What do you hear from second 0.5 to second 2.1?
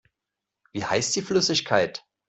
Wie heißt die Flüssigkeit?